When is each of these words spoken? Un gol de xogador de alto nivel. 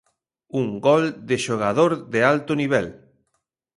Un 0.61 0.67
gol 0.87 1.03
de 1.29 1.37
xogador 1.45 1.91
de 2.13 2.19
alto 2.33 2.53
nivel. 2.61 2.87